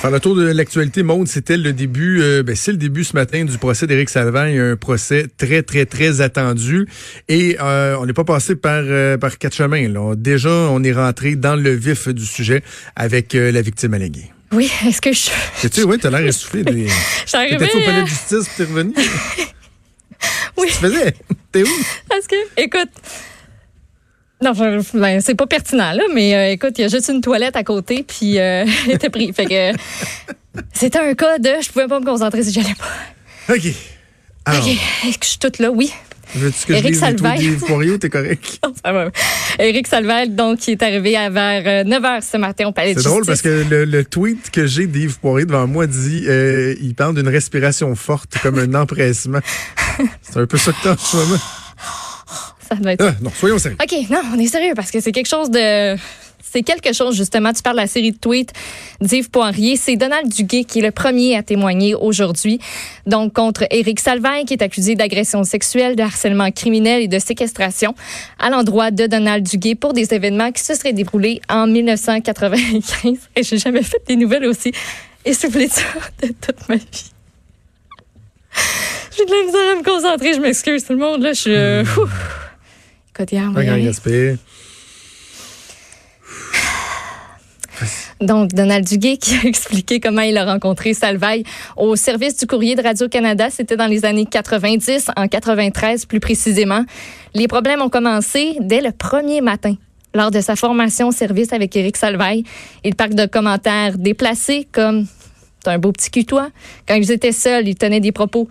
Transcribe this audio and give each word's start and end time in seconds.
Faire 0.00 0.12
le 0.12 0.20
tour 0.20 0.36
de 0.36 0.42
l'actualité, 0.46 1.02
monde, 1.02 1.26
c'était 1.26 1.56
le 1.56 1.72
début, 1.72 2.22
euh, 2.22 2.44
ben, 2.44 2.54
c'est 2.54 2.70
le 2.70 2.76
début 2.76 3.02
ce 3.02 3.14
matin 3.14 3.44
du 3.44 3.58
procès 3.58 3.88
d'Éric 3.88 4.10
Salvin, 4.10 4.72
un 4.72 4.76
procès 4.76 5.26
très, 5.36 5.64
très, 5.64 5.86
très 5.86 6.20
attendu. 6.20 6.86
Et 7.28 7.56
euh, 7.60 7.96
on 7.98 8.06
n'est 8.06 8.12
pas 8.12 8.22
passé 8.22 8.54
par, 8.54 8.82
euh, 8.84 9.18
par 9.18 9.38
quatre 9.38 9.56
chemins. 9.56 9.88
Là. 9.88 10.14
Déjà, 10.14 10.50
on 10.50 10.84
est 10.84 10.92
rentré 10.92 11.34
dans 11.34 11.56
le 11.56 11.72
vif 11.72 12.06
du 12.10 12.24
sujet 12.24 12.62
avec 12.94 13.32
la 13.32 13.60
victime 13.60 13.92
alléguée. 13.92 14.30
Oui, 14.52 14.70
est-ce 14.86 15.00
que 15.00 15.12
je... 15.12 15.68
Tu 15.68 15.82
oui, 15.82 15.98
t'as 15.98 16.10
l'air 16.10 16.24
essoufflé. 16.24 16.62
Des... 16.62 16.86
T'étais-tu 17.26 17.76
au 17.78 17.80
palais 17.84 18.02
de 18.02 18.06
justice 18.06 18.48
t'es 18.56 18.64
revenu? 18.64 18.94
oui. 20.56 20.68
Tu 20.68 20.74
faisais? 20.74 21.12
T'es 21.50 21.64
où? 21.64 21.84
Parce 22.08 22.28
que, 22.28 22.36
écoute... 22.56 22.90
Non, 24.42 24.52
ben, 24.94 25.20
c'est 25.20 25.34
pas 25.34 25.46
pertinent, 25.46 25.92
là, 25.92 26.02
mais 26.14 26.34
euh, 26.34 26.52
écoute, 26.52 26.78
il 26.78 26.82
y 26.82 26.84
a 26.84 26.88
juste 26.88 27.08
une 27.08 27.20
toilette 27.20 27.56
à 27.56 27.64
côté, 27.64 28.04
puis 28.06 28.38
euh, 28.38 28.64
était 28.88 29.10
pris. 29.10 29.32
Fait 29.32 29.46
que 29.46 30.62
c'était 30.72 31.00
un 31.00 31.14
cas 31.14 31.38
de 31.38 31.50
je 31.60 31.70
pouvais 31.70 31.88
pas 31.88 31.98
me 31.98 32.04
concentrer 32.04 32.42
si 32.44 32.52
j'allais 32.52 32.76
pas. 32.76 33.54
OK. 33.54 33.66
Alors, 34.44 34.66
OK. 34.66 34.76
Je 35.04 35.26
suis 35.26 35.38
toute 35.38 35.58
là? 35.58 35.70
Oui. 35.70 35.92
Veux-tu 36.34 36.66
que 36.66 36.72
Éric 36.74 36.94
Salvaire. 36.94 37.38
t'es 38.00 38.10
correct? 38.10 38.60
Éric 39.58 39.86
Salvaire, 39.86 40.28
donc, 40.28 40.58
qui 40.58 40.72
est 40.72 40.82
arrivé 40.82 41.16
à 41.16 41.30
vers 41.30 41.86
9 41.86 42.02
h 42.02 42.30
ce 42.30 42.36
matin 42.36 42.66
au 42.66 42.72
Palais 42.72 42.94
de 42.94 43.00
C'est 43.00 43.08
drôle 43.08 43.24
parce 43.24 43.42
que 43.42 43.64
le, 43.68 44.04
tweet 44.04 44.50
que 44.50 44.66
j'ai 44.66 44.86
d'Yves 44.86 45.18
Poirier 45.18 45.46
devant 45.46 45.66
moi 45.66 45.86
dit 45.86 46.24
euh, 46.28 46.74
il 46.80 46.94
parle 46.94 47.14
d'une 47.14 47.28
respiration 47.28 47.94
forte 47.94 48.36
comme 48.42 48.58
un 48.58 48.74
empressement. 48.80 49.40
C'est 50.22 50.38
un 50.38 50.46
peu 50.46 50.58
ça 50.58 50.72
que 50.72 50.76
t'as 50.82 50.92
en 50.92 50.98
ce 50.98 51.16
moment. 51.16 51.40
Ça 52.68 52.74
doit 52.74 52.92
être. 52.92 53.04
Ah, 53.04 53.14
non, 53.20 53.30
soyons 53.30 53.58
sérieux. 53.58 53.78
OK, 53.82 54.10
non, 54.10 54.20
on 54.34 54.38
est 54.38 54.46
sérieux 54.46 54.74
parce 54.74 54.90
que 54.90 55.00
c'est 55.00 55.12
quelque 55.12 55.28
chose 55.28 55.50
de. 55.50 55.96
C'est 56.50 56.62
quelque 56.62 56.94
chose, 56.94 57.14
justement. 57.14 57.52
Tu 57.52 57.62
parles 57.62 57.76
de 57.76 57.82
la 57.82 57.86
série 57.86 58.12
de 58.12 58.16
tweets 58.16 58.52
d'Yves 59.02 59.28
Poirier. 59.28 59.76
C'est 59.76 59.96
Donald 59.96 60.32
Duguay 60.32 60.64
qui 60.64 60.78
est 60.78 60.82
le 60.82 60.92
premier 60.92 61.36
à 61.36 61.42
témoigner 61.42 61.94
aujourd'hui. 61.94 62.58
Donc, 63.06 63.34
contre 63.34 63.66
Éric 63.70 64.00
Salvain, 64.00 64.44
qui 64.44 64.54
est 64.54 64.62
accusé 64.62 64.94
d'agression 64.94 65.44
sexuelle, 65.44 65.94
de 65.94 66.02
harcèlement 66.02 66.50
criminel 66.50 67.02
et 67.02 67.08
de 67.08 67.18
séquestration 67.18 67.94
à 68.38 68.48
l'endroit 68.48 68.90
de 68.90 69.06
Donald 69.06 69.46
Duguay 69.46 69.74
pour 69.74 69.92
des 69.92 70.14
événements 70.14 70.50
qui 70.50 70.62
se 70.62 70.74
seraient 70.74 70.94
déroulés 70.94 71.42
en 71.50 71.66
1995. 71.66 73.18
Et 73.36 73.42
j'ai 73.42 73.58
jamais 73.58 73.82
fait 73.82 74.00
des 74.06 74.16
nouvelles 74.16 74.46
aussi 74.46 74.72
essoufflées 75.26 75.68
ça 75.68 75.82
de 76.22 76.28
toute 76.28 76.68
ma 76.68 76.76
vie. 76.76 77.12
J'ai 79.16 79.24
de 79.26 79.30
la 79.30 79.44
misère 79.44 79.72
à 79.72 79.74
me 79.74 79.84
concentrer. 79.84 80.34
Je 80.34 80.40
m'excuse, 80.40 80.84
tout 80.84 80.92
le 80.92 80.98
monde. 80.98 81.22
Là, 81.22 81.32
je 81.32 81.40
suis. 81.40 81.54
Euh, 81.54 81.84
Donc, 88.20 88.52
Donald 88.52 88.86
Duguay 88.86 89.16
qui 89.16 89.34
a 89.36 89.42
expliqué 89.44 90.00
comment 90.00 90.22
il 90.22 90.36
a 90.36 90.44
rencontré 90.44 90.94
Salvaille 90.94 91.44
au 91.76 91.96
service 91.96 92.36
du 92.36 92.46
courrier 92.46 92.74
de 92.74 92.82
Radio-Canada. 92.82 93.48
C'était 93.50 93.76
dans 93.76 93.86
les 93.86 94.04
années 94.04 94.26
90, 94.26 95.10
en 95.16 95.28
93 95.28 96.06
plus 96.06 96.20
précisément. 96.20 96.84
Les 97.34 97.48
problèmes 97.48 97.82
ont 97.82 97.88
commencé 97.88 98.56
dès 98.60 98.80
le 98.80 98.92
premier 98.92 99.40
matin. 99.40 99.74
Lors 100.14 100.30
de 100.30 100.40
sa 100.40 100.56
formation 100.56 101.08
au 101.08 101.12
service 101.12 101.52
avec 101.52 101.76
Éric 101.76 101.96
Salvaille, 101.96 102.42
il 102.82 102.94
parle 102.94 103.14
de 103.14 103.26
commentaires 103.26 103.98
déplacés 103.98 104.66
comme 104.72 105.06
«T'as 105.62 105.72
un 105.72 105.78
beau 105.78 105.92
petit 105.92 106.10
cul, 106.10 106.24
toi». 106.24 106.48
Quand 106.88 106.94
ils 106.94 107.12
étaient 107.12 107.32
seuls, 107.32 107.68
il 107.68 107.74
tenait 107.74 108.00
des 108.00 108.12
propos 108.12 108.48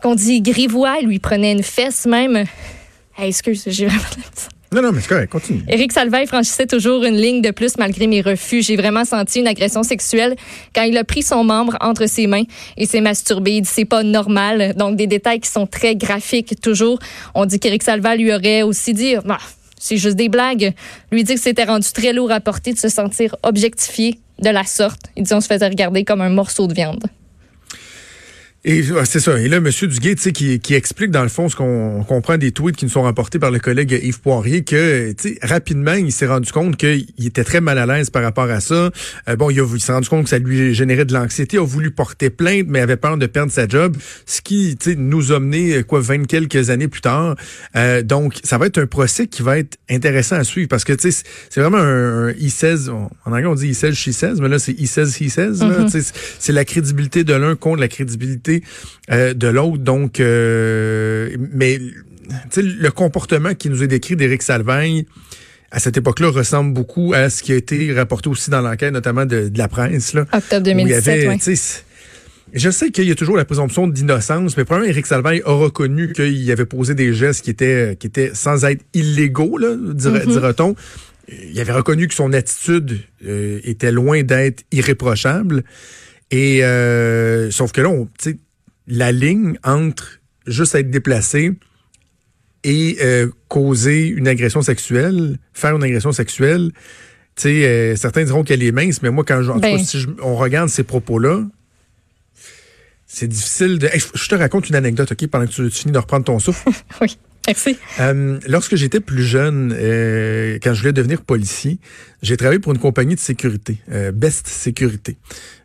qu'on 0.00 0.14
dit 0.14 0.40
grivois, 0.40 0.96
il 1.00 1.08
lui 1.08 1.18
prenait 1.18 1.52
une 1.52 1.62
fesse 1.62 2.06
même. 2.06 2.44
Hey, 3.16 3.28
excuse, 3.28 3.64
j'ai 3.66 3.86
vraiment 3.86 4.02
non, 4.72 4.80
non, 4.80 4.90
mais 4.90 5.02
c'est 5.02 5.08
correct, 5.08 5.30
continue. 5.30 5.62
Éric 5.68 5.92
Salvaille 5.92 6.26
franchissait 6.26 6.66
toujours 6.66 7.04
une 7.04 7.16
ligne 7.16 7.42
de 7.42 7.50
plus 7.50 7.76
malgré 7.76 8.06
mes 8.06 8.22
refus. 8.22 8.62
J'ai 8.62 8.76
vraiment 8.76 9.04
senti 9.04 9.40
une 9.40 9.46
agression 9.46 9.82
sexuelle 9.82 10.34
quand 10.74 10.84
il 10.84 10.96
a 10.96 11.04
pris 11.04 11.22
son 11.22 11.44
membre 11.44 11.76
entre 11.82 12.08
ses 12.08 12.26
mains 12.26 12.44
et 12.78 12.86
s'est 12.86 13.02
masturbé. 13.02 13.56
Il 13.56 13.62
dit 13.62 13.68
c'est 13.70 13.84
pas 13.84 14.02
normal. 14.02 14.72
Donc, 14.74 14.96
des 14.96 15.06
détails 15.06 15.40
qui 15.40 15.50
sont 15.50 15.66
très 15.66 15.94
graphiques 15.94 16.58
toujours. 16.62 16.98
On 17.34 17.44
dit 17.44 17.60
qu'Éric 17.60 17.82
Salvaille 17.82 18.22
lui 18.22 18.32
aurait 18.32 18.62
aussi 18.62 18.94
dit, 18.94 19.14
bah, 19.26 19.38
c'est 19.78 19.98
juste 19.98 20.16
des 20.16 20.30
blagues. 20.30 20.72
Lui 21.10 21.22
dit 21.22 21.34
que 21.34 21.40
c'était 21.40 21.64
rendu 21.64 21.92
très 21.92 22.14
lourd 22.14 22.32
à 22.32 22.40
porter 22.40 22.72
de 22.72 22.78
se 22.78 22.88
sentir 22.88 23.36
objectifié 23.42 24.20
de 24.38 24.48
la 24.48 24.64
sorte. 24.64 25.02
Il 25.16 25.24
dit 25.24 25.34
on 25.34 25.42
se 25.42 25.48
faisait 25.48 25.68
regarder 25.68 26.04
comme 26.04 26.22
un 26.22 26.30
morceau 26.30 26.66
de 26.66 26.72
viande. 26.72 27.04
Et 28.64 28.84
c'est 29.06 29.18
ça. 29.18 29.40
Et 29.40 29.48
là, 29.48 29.56
M. 29.56 29.68
Duguay, 29.68 30.14
tu 30.14 30.22
sais, 30.22 30.32
qui, 30.32 30.60
qui 30.60 30.74
explique 30.74 31.10
dans 31.10 31.24
le 31.24 31.28
fond 31.28 31.48
ce 31.48 31.56
qu'on 31.56 32.04
comprend 32.04 32.38
des 32.38 32.52
tweets 32.52 32.76
qui 32.76 32.84
nous 32.84 32.92
sont 32.92 33.02
rapportés 33.02 33.40
par 33.40 33.50
le 33.50 33.58
collègue 33.58 33.98
Yves 34.00 34.20
Poirier, 34.20 34.62
que 34.62 35.10
tu 35.12 35.30
sais, 35.30 35.38
rapidement, 35.42 35.94
il 35.94 36.12
s'est 36.12 36.28
rendu 36.28 36.52
compte 36.52 36.76
qu'il 36.76 37.06
était 37.26 37.42
très 37.42 37.60
mal 37.60 37.76
à 37.76 37.86
l'aise 37.86 38.10
par 38.10 38.22
rapport 38.22 38.48
à 38.48 38.60
ça. 38.60 38.90
Euh, 39.28 39.34
bon, 39.36 39.50
il, 39.50 39.58
il 39.58 39.80
s'est 39.80 39.92
rendu 39.92 40.08
compte 40.08 40.24
que 40.24 40.30
ça 40.30 40.38
lui 40.38 40.74
générait 40.74 41.04
de 41.04 41.12
l'anxiété, 41.12 41.58
a 41.58 41.64
voulu 41.64 41.90
porter 41.90 42.30
plainte, 42.30 42.66
mais 42.68 42.78
avait 42.78 42.96
peur 42.96 43.16
de 43.16 43.26
perdre 43.26 43.50
sa 43.50 43.66
job, 43.66 43.96
ce 44.26 44.40
qui, 44.40 44.76
tu 44.78 44.90
sais, 44.90 44.96
nous 44.96 45.32
a 45.32 45.40
mené 45.40 45.82
quoi, 45.82 46.00
vingt 46.00 46.24
quelques 46.28 46.70
années 46.70 46.86
plus 46.86 47.00
tard. 47.00 47.34
Euh, 47.74 48.02
donc, 48.02 48.38
ça 48.44 48.58
va 48.58 48.66
être 48.66 48.78
un 48.78 48.86
procès 48.86 49.26
qui 49.26 49.42
va 49.42 49.58
être 49.58 49.76
intéressant 49.90 50.36
à 50.36 50.44
suivre 50.44 50.68
parce 50.68 50.84
que 50.84 50.92
tu 50.92 51.10
sais, 51.10 51.24
c'est 51.50 51.60
vraiment 51.60 51.78
un, 51.78 52.28
un 52.28 52.30
E16. 52.30 52.90
En 52.90 53.10
anglais, 53.24 53.46
on 53.46 53.56
dit 53.56 53.70
E 53.70 53.74
16 53.74 53.94
she 53.96 54.10
says, 54.12 54.34
mais 54.40 54.48
là, 54.48 54.60
c'est 54.60 54.80
E 54.80 54.86
16 54.86 55.20
he 55.20 55.28
says. 55.28 55.50
Mm-hmm. 55.54 56.12
C'est 56.38 56.52
la 56.52 56.64
crédibilité 56.64 57.24
de 57.24 57.34
l'un 57.34 57.56
contre 57.56 57.80
la 57.80 57.88
crédibilité 57.88 58.51
euh, 59.10 59.34
de 59.34 59.48
l'autre. 59.48 59.78
Donc, 59.78 60.20
euh, 60.20 61.36
mais 61.52 61.78
le 62.56 62.90
comportement 62.90 63.54
qui 63.54 63.70
nous 63.70 63.82
est 63.82 63.88
décrit 63.88 64.16
d'Éric 64.16 64.42
Salvagne, 64.42 65.04
à 65.70 65.78
cette 65.78 65.96
époque-là, 65.96 66.30
ressemble 66.30 66.74
beaucoup 66.74 67.14
à 67.14 67.30
ce 67.30 67.42
qui 67.42 67.52
a 67.52 67.56
été 67.56 67.92
rapporté 67.94 68.28
aussi 68.28 68.50
dans 68.50 68.60
l'enquête, 68.60 68.92
notamment 68.92 69.24
de, 69.24 69.50
la 69.56 69.68
presse. 69.68 70.12
Là, 70.12 70.26
Octobre 70.32 70.62
2017, 70.62 71.84
Je 72.52 72.70
sais 72.70 72.90
qu'il 72.90 73.08
y 73.08 73.10
a 73.10 73.14
toujours 73.14 73.36
la 73.36 73.46
présomption 73.46 73.88
d'innocence, 73.88 74.56
mais 74.56 74.64
probablement 74.64 74.92
Éric 74.92 75.06
Salvagne 75.06 75.40
a 75.46 75.52
reconnu 75.52 76.12
qu'il 76.12 76.50
avait 76.50 76.66
posé 76.66 76.94
des 76.94 77.14
gestes 77.14 77.42
qui 77.44 77.50
étaient, 77.50 77.96
qui 77.98 78.06
étaient 78.06 78.32
sans 78.34 78.64
être 78.66 78.84
illégaux, 78.92 79.56
là, 79.56 79.74
mm-hmm. 79.74 80.26
dira-t-on. 80.26 80.76
Il 81.28 81.58
avait 81.60 81.72
reconnu 81.72 82.08
que 82.08 82.14
son 82.14 82.32
attitude 82.32 82.98
euh, 83.26 83.60
était 83.64 83.92
loin 83.92 84.22
d'être 84.22 84.64
irréprochable. 84.72 85.64
Et 86.32 86.64
euh, 86.64 87.50
sauf 87.50 87.72
que 87.72 87.82
là, 87.82 87.90
on, 87.90 88.08
la 88.88 89.12
ligne 89.12 89.58
entre 89.62 90.20
juste 90.46 90.74
être 90.74 90.90
déplacé 90.90 91.52
et 92.64 92.96
euh, 93.02 93.28
causer 93.48 94.06
une 94.06 94.26
agression 94.26 94.62
sexuelle, 94.62 95.38
faire 95.52 95.76
une 95.76 95.84
agression 95.84 96.10
sexuelle, 96.10 96.72
tu 97.36 97.42
sais, 97.42 97.66
euh, 97.66 97.96
certains 97.96 98.24
diront 98.24 98.44
qu'elle 98.44 98.62
est 98.62 98.72
mince, 98.72 99.02
mais 99.02 99.10
moi, 99.10 99.24
quand 99.24 99.42
ben. 99.58 99.78
si 99.78 100.06
on 100.22 100.36
regarde 100.36 100.68
ces 100.68 100.84
propos-là, 100.84 101.44
c'est 103.06 103.28
difficile 103.28 103.78
de. 103.78 103.90
je 104.14 104.28
te 104.28 104.34
raconte 104.34 104.70
une 104.70 104.74
anecdote, 104.74 105.12
OK, 105.12 105.26
pendant 105.26 105.46
que 105.46 105.52
tu, 105.52 105.70
finis 105.70 105.92
de 105.92 105.98
reprendre 105.98 106.24
ton 106.24 106.38
souffle. 106.38 106.70
oui. 107.00 107.18
Merci. 107.46 107.76
Euh, 108.00 108.38
lorsque 108.46 108.76
j'étais 108.76 109.00
plus 109.00 109.24
jeune, 109.24 109.70
quand 110.62 110.74
je 110.74 110.80
voulais 110.80 110.92
devenir 110.92 111.22
policier, 111.22 111.78
j'ai 112.22 112.36
travaillé 112.36 112.60
pour 112.60 112.72
une 112.72 112.78
compagnie 112.78 113.14
de 113.14 113.20
sécurité, 113.20 113.78
Best 114.14 114.46
Sécurité 114.46 115.16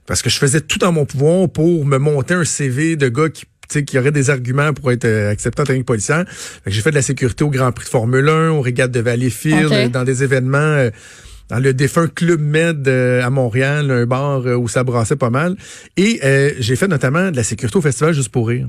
parce 0.07 0.21
que 0.23 0.29
je 0.29 0.39
faisais 0.39 0.61
tout 0.61 0.83
en 0.83 0.91
mon 0.91 1.05
pouvoir 1.05 1.49
pour 1.49 1.85
me 1.85 1.97
monter 1.97 2.33
un 2.33 2.45
CV 2.45 2.95
de 2.95 3.09
gars 3.09 3.29
qui 3.29 3.45
qui 3.85 3.99
aurait 3.99 4.13
des 4.13 4.29
arguments 4.29 4.73
pour 4.73 4.93
être 4.93 5.03
euh, 5.03 5.29
accepté 5.29 5.61
en 5.61 5.66
tant 5.66 5.77
que 5.77 5.83
policier. 5.83 6.16
J'ai 6.66 6.81
fait 6.81 6.91
de 6.91 6.95
la 6.95 7.01
sécurité 7.01 7.43
au 7.43 7.49
Grand 7.49 7.73
Prix 7.73 7.83
de 7.83 7.89
Formule 7.89 8.29
1, 8.29 8.51
au 8.51 8.61
Régates 8.61 8.91
de 8.91 9.01
Valleyfield, 9.01 9.91
dans 9.91 10.05
des 10.05 10.23
événements 10.23 10.57
euh, 10.57 10.89
dans 11.50 11.59
le 11.59 11.74
défunt 11.74 12.08
Club 12.08 12.41
Med 12.41 12.88
euh, 12.88 13.24
à 13.24 13.30
Montréal, 13.30 13.91
un 13.91 14.06
bar 14.06 14.46
où 14.46 14.68
ça 14.68 14.84
brassait 14.84 15.16
pas 15.16 15.30
mal. 15.30 15.56
Et 15.96 16.22
j'ai 16.59 16.75
fait 16.75 16.88
notamment 16.88 17.31
de 17.31 17.35
la 17.35 17.44
sécurité 17.44 17.78
au 17.78 17.81
Festival 17.81 18.13
Juste 18.13 18.30
pour 18.30 18.47
rire. 18.47 18.68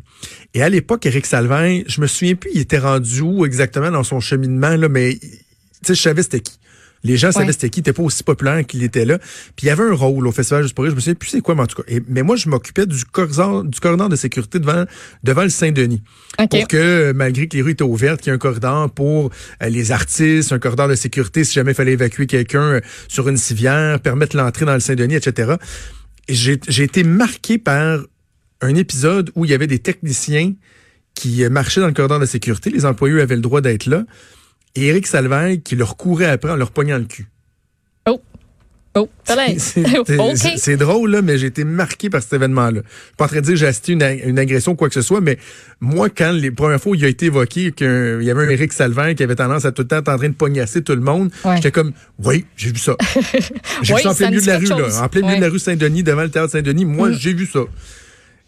Et 0.54 0.62
à 0.62 0.68
l'époque, 0.68 1.04
Eric 1.06 1.26
Salvin, 1.26 1.82
je 1.86 2.00
me 2.00 2.06
souviens 2.06 2.34
plus, 2.34 2.50
il 2.54 2.60
était 2.60 2.78
rendu 2.78 3.20
où 3.20 3.44
exactement 3.44 3.90
dans 3.90 4.04
son 4.04 4.20
cheminement, 4.20 4.76
là, 4.76 4.88
mais 4.88 5.18
je 5.86 5.94
savais 5.94 6.22
c'était 6.22 6.40
qui. 6.40 6.58
Les 7.04 7.16
gens 7.16 7.32
savaient 7.32 7.52
c'était 7.52 7.70
qui, 7.70 7.80
n'était 7.80 7.92
pas 7.92 8.02
aussi 8.02 8.22
populaire 8.22 8.66
qu'il 8.66 8.82
était 8.82 9.04
là. 9.04 9.18
Puis 9.56 9.64
il 9.64 9.66
y 9.66 9.70
avait 9.70 9.84
un 9.84 9.94
rôle 9.94 10.26
au 10.26 10.32
Festival 10.32 10.62
Juste 10.62 10.74
pour 10.74 10.84
rire. 10.84 10.90
Je 10.90 10.96
me 10.96 11.00
souviens 11.00 11.14
plus 11.14 11.28
c'est 11.28 11.40
quoi, 11.40 11.54
mais 11.54 11.62
en 11.62 11.66
tout 11.66 11.82
cas. 11.82 11.92
mais 12.08 12.22
moi, 12.22 12.36
je 12.36 12.48
m'occupais 12.48 12.86
du 12.86 13.04
corridor, 13.04 13.64
du 13.64 13.78
corridor 13.80 14.08
de 14.08 14.16
sécurité 14.16 14.58
devant, 14.58 14.84
devant 15.22 15.42
le 15.42 15.48
Saint-Denis. 15.48 16.02
Pour 16.36 16.68
que, 16.68 17.12
malgré 17.12 17.48
que 17.48 17.56
les 17.56 17.62
rues 17.62 17.72
étaient 17.72 17.82
ouvertes, 17.82 18.20
qu'il 18.20 18.30
y 18.30 18.32
ait 18.32 18.34
un 18.34 18.38
corridor 18.38 18.90
pour 18.90 19.30
euh, 19.62 19.68
les 19.68 19.92
artistes, 19.92 20.52
un 20.52 20.58
corridor 20.58 20.88
de 20.88 20.94
sécurité 20.94 21.44
si 21.44 21.54
jamais 21.54 21.72
il 21.72 21.74
fallait 21.74 21.92
évacuer 21.92 22.26
quelqu'un 22.26 22.62
euh, 22.62 22.80
sur 23.08 23.28
une 23.28 23.36
civière, 23.36 24.00
permettre 24.00 24.36
l'entrée 24.36 24.64
dans 24.64 24.74
le 24.74 24.80
Saint-Denis, 24.80 25.16
etc. 25.16 25.54
Et 26.28 26.34
j'ai 26.34 26.82
été 26.82 27.04
marqué 27.04 27.58
par 27.58 28.00
un 28.60 28.74
épisode 28.74 29.30
où 29.34 29.44
il 29.44 29.50
y 29.50 29.54
avait 29.54 29.66
des 29.66 29.78
techniciens 29.78 30.52
qui 31.14 31.44
euh, 31.44 31.50
marchaient 31.50 31.80
dans 31.80 31.86
le 31.86 31.92
corridor 31.92 32.20
de 32.20 32.26
sécurité. 32.26 32.70
Les 32.70 32.84
employés 32.84 33.20
avaient 33.20 33.36
le 33.36 33.42
droit 33.42 33.60
d'être 33.60 33.86
là 33.86 34.04
et 34.82 34.88
Éric 34.88 35.06
Salvaire 35.06 35.56
qui 35.62 35.76
leur 35.76 35.96
courait 35.96 36.26
après 36.26 36.50
en 36.50 36.56
leur 36.56 36.70
pognant 36.70 36.98
le 36.98 37.04
cul. 37.04 37.28
Oh. 38.08 38.20
Oh, 38.96 39.08
c'est 40.56 40.76
drôle, 40.76 41.10
là, 41.10 41.22
mais 41.22 41.38
j'ai 41.38 41.46
été 41.46 41.62
marqué 41.62 42.10
par 42.10 42.22
cet 42.22 42.32
événement-là. 42.32 42.80
Je 42.82 43.06
suis 43.06 43.16
pas 43.16 43.26
en 43.26 43.28
train 43.28 43.36
de 43.36 43.42
dire 43.42 43.52
que 43.52 43.60
j'ai 43.60 43.66
assisté 43.66 43.92
une, 43.92 44.02
une 44.02 44.38
agression 44.38 44.72
ou 44.72 44.74
quoi 44.74 44.88
que 44.88 44.94
ce 44.94 45.02
soit, 45.02 45.20
mais 45.20 45.38
moi, 45.80 46.08
quand 46.08 46.32
les 46.32 46.50
premières 46.50 46.80
fois 46.80 46.92
où 46.92 46.94
il 46.94 47.04
a 47.04 47.08
été 47.08 47.26
évoqué 47.26 47.70
qu'il 47.72 48.22
y 48.22 48.30
avait 48.30 48.46
un 48.46 48.48
Éric 48.48 48.72
Salvin 48.72 49.14
qui 49.14 49.22
avait 49.22 49.36
tendance 49.36 49.64
à 49.66 49.72
tout 49.72 49.82
le 49.82 49.88
temps 49.88 49.98
être 49.98 50.08
en 50.08 50.16
train 50.16 50.28
de 50.28 50.34
pognasser 50.34 50.82
tout 50.82 50.94
le 50.94 51.00
monde, 51.00 51.30
j'étais 51.54 51.70
comme, 51.70 51.92
oui, 52.24 52.44
j'ai 52.56 52.72
vu 52.72 52.78
ça. 52.78 52.96
j'ai 53.82 53.94
vu 53.94 54.00
ça 54.00 54.10
en 54.10 54.14
plein 54.14 54.30
milieu 54.30 54.40
de 54.40 54.46
la 54.46 54.58
rue, 54.58 54.66
là, 54.66 55.02
en 55.02 55.08
plein 55.08 55.20
milieu 55.20 55.36
de 55.36 55.42
la 55.42 55.50
rue 55.50 55.58
Saint-Denis, 55.60 56.02
devant 56.02 56.22
le 56.22 56.30
théâtre 56.30 56.52
Saint-Denis. 56.52 56.84
Moi, 56.84 57.10
mm. 57.10 57.14
j'ai 57.14 57.34
vu 57.34 57.46
ça. 57.46 57.60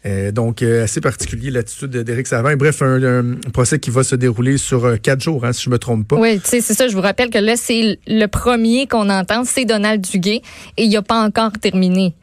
Euh, 0.07 0.33
donc, 0.33 0.63
euh, 0.63 0.85
assez 0.85 1.01
particulier 1.01 1.51
l'attitude 1.51 1.91
d'Éric 1.91 2.27
Savin. 2.27 2.57
Bref, 2.57 2.81
un, 2.81 3.35
procès 3.53 3.79
qui 3.79 3.91
va 3.91 4.03
se 4.03 4.17
dérouler 4.17 4.57
sur 4.57 4.85
euh, 4.85 4.97
quatre 4.97 5.23
jours, 5.23 5.45
hein, 5.45 5.53
si 5.53 5.65
je 5.65 5.71
me 5.71 5.79
trompe 5.79 6.09
pas. 6.09 6.17
Oui, 6.17 6.41
c'est 6.43 6.63
ça. 6.63 6.89
Je 6.89 6.95
vous 6.95 7.03
rappelle 7.03 7.29
que 7.29 7.39
là, 7.39 7.57
c'est 7.57 7.99
le 8.07 8.27
premier 8.27 8.87
qu'on 8.87 9.11
entend, 9.11 9.45
c'est 9.45 9.67
Donald 9.67 10.01
Duguay, 10.01 10.41
et 10.79 10.85
il 10.85 10.91
n'a 10.91 11.03
pas 11.03 11.23
encore 11.23 11.53
terminé. 11.53 12.15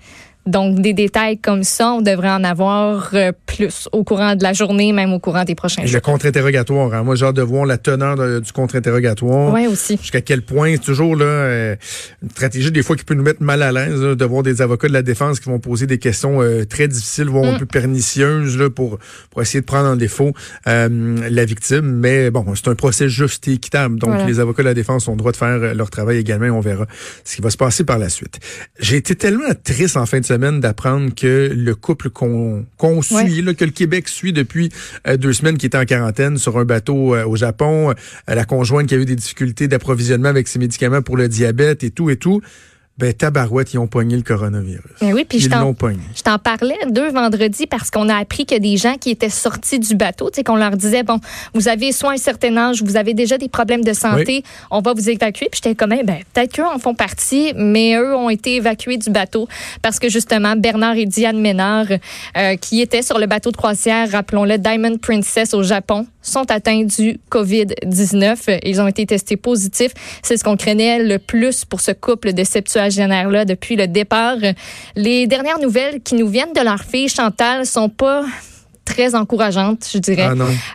Donc, 0.48 0.80
des 0.80 0.94
détails 0.94 1.38
comme 1.38 1.64
ça, 1.64 1.92
on 1.92 2.02
devrait 2.02 2.30
en 2.30 2.44
avoir 2.46 3.10
euh, 3.14 3.34
plus 3.46 3.90
au 3.92 4.06
courant 4.06 4.36
de 4.36 4.44
la 4.44 4.54
journée, 4.54 4.94
même 4.94 5.12
au 5.12 5.20
courant 5.20 5.44
des 5.44 5.56
prochains 5.56 5.86
jours. 5.86 5.94
Le 5.94 6.00
contre-interrogatoire, 6.00 6.94
hein. 6.94 7.04
moi 7.04 7.16
j'ai 7.16 7.26
hâte 7.26 7.36
de 7.36 7.42
voir 7.42 7.66
la 7.66 7.78
teneur 7.78 8.16
du 8.42 8.52
contre-interrogatoire. 8.54 9.54
Oui, 9.54 9.68
aussi. 9.68 9.98
Jusqu'à 9.98 10.22
quel 10.22 10.44
point, 10.44 10.72
c'est 10.74 10.78
toujours 10.80 11.18
là, 11.18 11.26
euh, 11.26 11.76
une 12.24 12.30
stratégie 12.30 12.72
des 12.72 12.82
fois 12.82 12.96
qui 12.96 13.04
peut 13.04 13.14
nous 13.14 13.24
mettre 13.24 13.44
mal 13.44 13.62
à 13.62 13.74
l'aise 13.74 14.00
de 14.00 14.26
voir 14.26 14.42
des 14.42 14.62
avocats 14.62 14.88
de 14.88 14.94
la 14.94 15.02
défense 15.02 15.42
qui 15.42 15.50
vont 15.50 15.60
poser 15.60 15.86
des 15.86 15.98
questions 15.98 16.42
euh, 16.42 16.64
très 16.64 16.88
difficiles, 16.88 17.28
voire 17.28 17.46
un 17.46 17.56
mm. 17.56 17.60
peu 17.60 17.66
pernicieuses 17.66 18.58
là, 18.58 18.70
pour, 18.70 19.00
pour 19.30 19.42
essayer 19.42 19.60
de 19.60 19.66
prendre 19.66 19.90
en 19.90 19.98
défaut 19.98 20.32
la 20.66 21.46
victime. 21.46 22.00
Mais 22.00 22.32
bon, 22.32 22.46
c'est 22.56 22.70
un 22.70 22.76
procès 22.76 23.10
juste 23.10 23.48
et 23.50 23.54
équitable. 23.54 24.00
Donc, 24.00 24.26
les 24.26 24.40
avocats 24.40 24.64
de 24.64 24.70
la 24.70 24.74
défense 24.74 25.08
ont 25.10 25.12
le 25.12 25.18
droit 25.18 25.34
de 25.34 25.38
faire 25.38 25.58
leur 25.76 25.90
travail 25.90 26.18
également. 26.18 26.48
On 26.58 26.62
verra 26.62 26.86
ce 27.26 27.36
qui 27.36 27.42
va 27.42 27.50
se 27.50 27.58
passer 27.58 27.84
par 27.84 27.98
la 27.98 28.10
suite. 28.10 28.40
J'ai 28.80 28.96
été 28.96 29.16
tellement 29.16 29.54
triste 29.64 29.98
en 29.98 30.06
fin 30.06 30.20
de 30.20 30.26
semaine 30.26 30.37
d'apprendre 30.60 31.14
que 31.14 31.52
le 31.54 31.76
couple 31.76 32.10
qu'on 32.10 32.66
suit, 33.02 33.44
que 33.56 33.66
le 33.66 33.72
Québec 33.72 34.08
suit 34.08 34.34
depuis 34.34 34.70
euh, 35.08 35.18
deux 35.18 35.34
semaines, 35.34 35.58
qui 35.58 35.66
était 35.66 35.78
en 35.78 35.86
quarantaine 35.86 36.38
sur 36.38 36.58
un 36.58 36.66
bateau 36.66 37.16
euh, 37.16 37.26
au 37.26 37.36
Japon, 37.36 37.92
euh, 37.92 37.94
la 38.36 38.46
conjointe 38.46 38.88
qui 38.88 38.96
a 38.96 38.98
eu 38.98 39.06
des 39.06 39.16
difficultés 39.16 39.68
d'approvisionnement 39.68 40.30
avec 40.30 40.48
ses 40.48 40.60
médicaments 40.60 41.02
pour 41.02 41.18
le 41.18 41.28
diabète 41.28 41.84
et 41.84 41.92
tout 41.92 42.10
et 42.10 42.18
tout 42.18 42.42
ben 42.98 43.14
tabarouette, 43.14 43.74
ils 43.74 43.78
ont 43.78 43.86
pogné 43.86 44.16
le 44.16 44.24
coronavirus. 44.24 44.92
Ben 45.02 45.14
oui, 45.14 45.24
puis 45.24 45.40
je 45.40 45.50
t'en 45.50 46.40
parlais 46.40 46.78
deux 46.90 47.12
vendredis 47.12 47.68
parce 47.68 47.92
qu'on 47.92 48.10
a 48.10 48.16
appris 48.16 48.46
que 48.46 48.58
des 48.58 48.78
gens 48.78 48.96
qui 48.96 49.12
étaient 49.12 49.30
sortis 49.30 49.78
du 49.78 49.96
bateau, 49.96 50.32
tu 50.32 50.38
sais, 50.38 50.44
qu'on 50.44 50.56
leur 50.56 50.72
disait, 50.72 51.04
bon, 51.04 51.20
vous 51.54 51.68
avez 51.68 51.92
soit 51.92 52.14
un 52.14 52.18
certain 52.18 52.58
âge, 52.58 52.82
vous 52.82 52.98
avez 52.98 53.14
déjà 53.14 53.38
des 53.38 53.50
problèmes 53.50 53.84
de 53.84 53.94
santé, 53.94 54.44
on 54.72 54.82
va 54.82 54.94
vous 54.94 55.10
évacuer. 55.10 55.48
Puis 55.52 55.62
j'étais 55.64 55.76
comme, 55.76 55.94
eh 55.94 56.04
ben, 56.04 56.18
peut-être 56.34 56.54
qu'eux 56.54 56.66
en 56.66 56.80
font 56.80 56.96
partie, 56.96 57.54
mais 57.56 57.96
eux 57.96 58.16
ont 58.16 58.32
été 58.32 58.56
évacués 58.56 58.98
du 58.98 59.12
bateau 59.12 59.48
parce 59.84 60.00
que 60.00 60.10
justement, 60.10 60.56
Bernard 60.56 60.96
et 60.96 61.06
Diane 61.06 61.40
Ménard, 61.40 61.88
euh, 62.36 62.56
qui 62.56 62.82
étaient 62.82 63.04
sur 63.04 63.20
le 63.20 63.28
bateau 63.28 63.52
de 63.52 63.58
croisière, 63.58 64.10
rappelons-le, 64.12 64.58
Diamond 64.58 64.98
Princess 64.98 65.54
au 65.54 65.62
Japon, 65.62 66.08
sont 66.28 66.50
atteints 66.52 66.84
du 66.84 67.20
COVID-19. 67.32 68.60
Ils 68.64 68.82
ont 68.82 68.88
été 68.88 69.06
testés 69.06 69.38
positifs. 69.38 69.94
C'est 70.24 70.38
ce 70.38 70.44
qu'on 70.44 70.58
craignait 70.58 71.04
le 71.04 71.20
plus 71.20 71.66
pour 71.66 71.82
ce 71.82 71.92
couple 71.92 72.34
de 72.34 72.44
septuagénaires 72.44 73.30
là 73.30 73.46
depuis 73.46 73.76
le 73.76 73.88
départ. 73.88 74.38
Les 74.96 75.28
dernières 75.28 75.60
nouvelles 75.60 76.02
qui 76.02 76.16
nous 76.16 76.28
viennent 76.28 76.54
de 76.54 76.62
leur 76.62 76.84
fille 76.84 77.10
Chantal 77.10 77.66
sont 77.66 77.90
pas 77.90 78.24
très 78.98 79.14
encourageante, 79.14 79.88
je 79.94 80.00
dirais. 80.00 80.28
Ah 80.28 80.34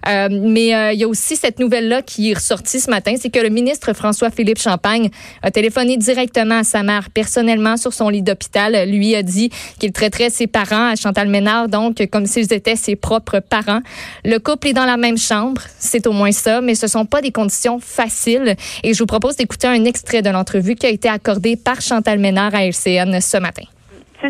euh, 0.08 0.28
mais 0.30 0.72
euh, 0.72 0.92
il 0.92 1.00
y 1.00 1.02
a 1.02 1.08
aussi 1.08 1.34
cette 1.34 1.58
nouvelle-là 1.58 2.02
qui 2.02 2.30
est 2.30 2.34
ressortie 2.34 2.78
ce 2.78 2.88
matin, 2.88 3.14
c'est 3.20 3.30
que 3.30 3.40
le 3.40 3.48
ministre 3.48 3.92
François-Philippe 3.94 4.60
Champagne 4.60 5.10
a 5.42 5.50
téléphoné 5.50 5.96
directement 5.96 6.58
à 6.58 6.62
sa 6.62 6.84
mère 6.84 7.10
personnellement 7.10 7.76
sur 7.76 7.92
son 7.92 8.08
lit 8.10 8.22
d'hôpital. 8.22 8.88
Lui 8.88 9.16
a 9.16 9.24
dit 9.24 9.50
qu'il 9.80 9.90
traiterait 9.90 10.30
ses 10.30 10.46
parents, 10.46 10.90
à 10.90 10.94
Chantal 10.94 11.26
Ménard, 11.26 11.68
donc 11.68 12.06
comme 12.12 12.26
s'ils 12.26 12.52
étaient 12.52 12.76
ses 12.76 12.94
propres 12.94 13.40
parents. 13.40 13.80
Le 14.24 14.38
couple 14.38 14.68
est 14.68 14.72
dans 14.72 14.86
la 14.86 14.96
même 14.96 15.18
chambre, 15.18 15.62
c'est 15.80 16.06
au 16.06 16.12
moins 16.12 16.30
ça, 16.30 16.60
mais 16.60 16.76
ce 16.76 16.86
sont 16.86 17.06
pas 17.06 17.22
des 17.22 17.32
conditions 17.32 17.80
faciles. 17.80 18.54
Et 18.84 18.94
je 18.94 18.98
vous 19.00 19.06
propose 19.06 19.34
d'écouter 19.34 19.66
un 19.66 19.84
extrait 19.84 20.22
de 20.22 20.30
l'entrevue 20.30 20.76
qui 20.76 20.86
a 20.86 20.90
été 20.90 21.08
accordée 21.08 21.56
par 21.56 21.80
Chantal 21.80 22.20
Ménard 22.20 22.54
à 22.54 22.64
LCN 22.64 23.20
ce 23.20 23.38
matin 23.38 23.64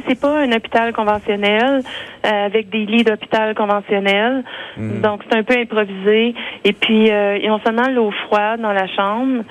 c'est 0.07 0.21
pas 0.21 0.41
un 0.41 0.53
hôpital 0.53 0.93
conventionnel 0.93 1.83
euh, 2.25 2.47
avec 2.47 2.69
des 2.71 2.87
lits 2.87 3.05
d'hôpital 3.05 3.55
conventionnel. 3.55 4.45
Mhm. 4.77 5.01
Donc, 5.01 5.23
c'est 5.29 5.37
un 5.37 5.43
peu 5.43 5.55
improvisé. 5.59 6.35
Et 6.65 6.73
puis, 6.73 7.11
euh, 7.11 7.39
ils 7.39 7.51
ont 7.51 7.61
seulement 7.65 7.89
l'eau 7.89 8.11
froide 8.27 8.61
dans 8.61 8.73
la 8.73 8.87
chambre. 8.87 9.43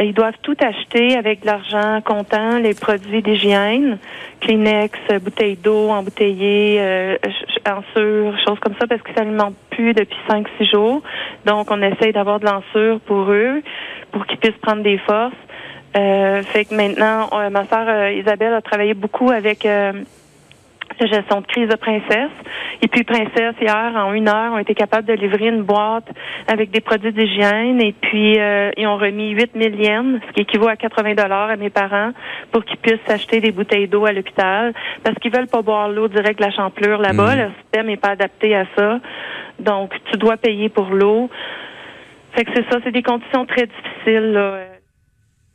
Euh, 0.00 0.04
ils 0.04 0.14
doivent 0.14 0.38
tout 0.42 0.56
acheter 0.60 1.16
avec 1.16 1.44
l'argent 1.44 2.00
comptant, 2.04 2.58
les 2.58 2.74
produits 2.74 3.22
d'hygiène, 3.22 3.98
Kleenex, 4.40 4.98
bouteilles 5.22 5.56
d'eau 5.56 5.88
embouteillées, 5.90 6.78
euh, 6.80 7.16
sur, 7.94 8.38
choses 8.46 8.58
comme 8.60 8.74
ça, 8.80 8.86
parce 8.86 9.02
qu'ils 9.02 9.14
s'alimentent 9.14 9.56
plus 9.70 9.92
depuis 9.92 10.18
5-6 10.28 10.70
jours. 10.70 11.02
Donc, 11.46 11.70
on 11.70 11.82
essaye 11.82 12.12
d'avoir 12.12 12.40
de 12.40 12.46
l'ensure 12.46 13.00
pour 13.00 13.30
eux, 13.30 13.62
pour 14.12 14.26
qu'ils 14.26 14.38
puissent 14.38 14.60
prendre 14.62 14.82
des 14.82 14.98
forces. 14.98 15.34
Euh, 15.96 16.42
fait 16.42 16.66
que 16.66 16.74
maintenant, 16.74 17.28
euh, 17.32 17.50
ma 17.50 17.66
sœur 17.66 17.86
euh, 17.88 18.12
Isabelle 18.12 18.54
a 18.54 18.62
travaillé 18.62 18.94
beaucoup 18.94 19.30
avec 19.30 19.64
la 19.64 21.06
gestion 21.06 21.40
de 21.40 21.46
crise 21.46 21.68
de 21.68 21.76
Princesse. 21.76 22.30
Et 22.82 22.88
puis 22.88 23.04
Princesse, 23.04 23.54
hier, 23.60 23.92
en 23.96 24.12
une 24.12 24.28
heure, 24.28 24.52
ont 24.52 24.58
été 24.58 24.74
capables 24.74 25.06
de 25.06 25.14
livrer 25.14 25.48
une 25.48 25.62
boîte 25.62 26.08
avec 26.46 26.70
des 26.70 26.80
produits 26.80 27.12
d'hygiène. 27.12 27.80
Et 27.80 27.92
puis, 27.92 28.36
ils 28.76 28.86
ont 28.86 28.98
remis 28.98 29.30
8 29.30 29.52
000 29.54 29.74
yens, 29.76 30.20
ce 30.28 30.32
qui 30.32 30.40
équivaut 30.42 30.68
à 30.68 30.76
80 30.76 31.14
dollars 31.14 31.48
à 31.48 31.56
mes 31.56 31.70
parents, 31.70 32.10
pour 32.52 32.64
qu'ils 32.64 32.76
puissent 32.76 33.08
acheter 33.08 33.40
des 33.40 33.50
bouteilles 33.50 33.88
d'eau 33.88 34.04
à 34.04 34.12
l'hôpital. 34.12 34.74
Parce 35.02 35.16
qu'ils 35.18 35.32
veulent 35.32 35.46
pas 35.46 35.62
boire 35.62 35.88
l'eau 35.88 36.08
direct 36.08 36.38
de 36.38 36.44
la 36.44 36.52
champlure 36.52 36.98
là-bas. 36.98 37.34
Mmh. 37.34 37.38
Le 37.38 37.48
système 37.62 37.86
n'est 37.86 37.96
pas 37.96 38.10
adapté 38.10 38.54
à 38.54 38.66
ça. 38.76 39.00
Donc, 39.58 39.94
tu 40.10 40.18
dois 40.18 40.36
payer 40.36 40.68
pour 40.68 40.90
l'eau. 40.90 41.30
Fait 42.32 42.44
que 42.44 42.50
c'est 42.54 42.68
ça, 42.70 42.78
c'est 42.84 42.92
des 42.92 43.02
conditions 43.02 43.46
très 43.46 43.66
difficiles, 43.66 44.32
là. 44.32 44.69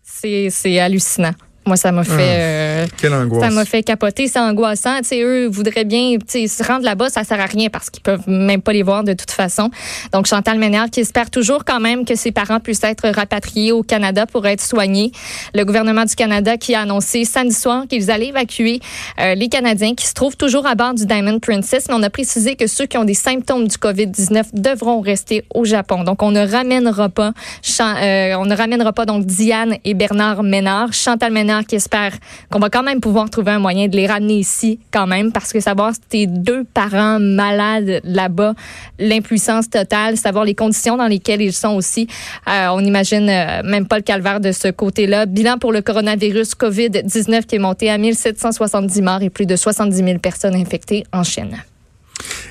C'est 0.08 0.80
hallucinant. 0.80 1.34
Moi, 1.66 1.78
ça 1.78 1.92
m'a 1.92 2.04
fait. 2.04 2.12
Ah, 2.14 2.20
euh, 2.20 2.86
quelle 2.98 3.14
angoisse. 3.14 3.44
Ça 3.44 3.50
m'a 3.50 3.66
fait 3.66 3.82
capoter. 3.82 4.28
C'est 4.28 4.40
angoissant. 4.40 5.00
Tu 5.00 5.06
sais, 5.06 5.22
eux 5.24 5.48
voudraient 5.48 5.84
bien 5.84 6.18
se 6.30 6.64
rendre 6.64 6.84
là-bas, 6.84 7.10
ça 7.10 7.24
sert 7.24 7.40
à 7.40 7.46
rien 7.46 7.70
parce 7.70 7.90
qu'ils 7.90 8.04
peuvent 8.04 8.28
même 8.28 8.62
pas 8.62 8.72
les 8.72 8.84
voir 8.84 9.04
de 9.04 9.14
toute 9.14 9.32
façon. 9.32 9.72
Donc, 10.14 10.28
Chantal 10.28 10.60
Ménard 10.60 10.90
qui 10.92 11.00
espère 11.00 11.32
toujours 11.32 11.66
quand 11.66 11.80
même 11.80 12.06
que 12.06 12.16
ses 12.16 12.32
parents 12.32 12.60
puissent 12.60 12.84
être 12.84 13.10
rapatriés 13.10 13.72
au 13.72 13.82
Canada 13.82 14.28
pour 14.28 14.46
être 14.46 14.62
soignés. 14.62 15.12
Le 15.56 15.64
gouvernement 15.64 16.06
du 16.06 16.16
Canada 16.16 16.58
qui 16.58 16.76
a 16.76 16.82
annoncé 16.82 17.26
samedi 17.26 17.56
soir 17.56 17.86
qu'ils 17.90 18.12
allaient 18.12 18.28
évacuer 18.28 18.80
euh, 19.20 19.34
les 19.34 19.50
Canadiens 19.50 19.96
qui 19.96 20.06
se 20.06 20.14
trouvent 20.14 20.38
toujours 20.38 20.68
à 20.68 20.76
bord 20.76 20.94
du 20.94 21.06
Diamond 21.06 21.40
Princess. 21.40 21.86
Mais 21.88 21.96
on 21.96 22.04
a 22.04 22.12
précisé 22.12 22.56
que 22.56 22.68
ceux 22.68 22.86
qui 22.86 22.98
ont 22.98 23.06
des 23.06 23.16
symptômes 23.16 23.68
du 23.68 23.78
COVID-19 23.78 24.46
devront 24.54 25.02
rester 25.02 25.46
au 25.54 25.66
Japon. 25.66 26.04
Donc, 26.04 26.22
on 26.22 26.30
ne 26.30 26.46
ramènera 26.46 27.10
pas, 27.10 27.34
euh, 27.80 28.36
on 28.36 28.46
ne 28.46 28.56
ramènera 28.56 28.94
pas 28.94 29.06
donc 29.06 29.26
Diane 29.26 29.78
et 29.84 29.96
Bernard 29.96 30.44
Ménard. 30.44 30.94
Chantal 30.94 31.32
Ménard 31.32 31.55
qui 31.64 31.76
espère 31.76 32.14
qu'on 32.50 32.60
va 32.60 32.70
quand 32.70 32.84
même 32.84 33.00
pouvoir 33.00 33.30
trouver 33.30 33.52
un 33.52 33.60
moyen 33.60 33.88
de 33.88 33.96
les 33.96 34.08
ramener 34.08 34.38
ici 34.38 34.80
quand 34.92 35.08
même 35.08 35.32
parce 35.32 35.54
que 35.54 35.60
savoir 35.60 35.94
tes 36.10 36.28
deux 36.28 36.64
parents 36.64 37.20
malades 37.20 38.02
là-bas, 38.04 38.54
l'impuissance 39.00 39.70
totale, 39.70 40.18
savoir 40.18 40.46
les 40.46 40.56
conditions 40.56 40.98
dans 40.98 41.08
lesquelles 41.08 41.42
ils 41.42 41.54
sont 41.54 41.76
aussi, 41.76 42.08
euh, 42.48 42.68
on 42.70 42.82
n'imagine 42.82 43.30
euh, 43.30 43.64
même 43.64 43.88
pas 43.88 43.98
le 43.98 44.04
calvaire 44.04 44.40
de 44.40 44.52
ce 44.52 44.70
côté-là. 44.70 45.26
Bilan 45.26 45.58
pour 45.58 45.72
le 45.72 45.82
coronavirus 45.82 46.56
COVID-19 46.56 47.46
qui 47.46 47.56
est 47.56 47.60
monté 47.60 47.90
à 47.90 47.98
1770 47.98 49.02
morts 49.02 49.22
et 49.22 49.30
plus 49.30 49.46
de 49.46 49.56
70 49.56 49.98
000 49.98 50.20
personnes 50.20 50.56
infectées 50.56 51.04
en 51.12 51.24
Chine. 51.24 51.58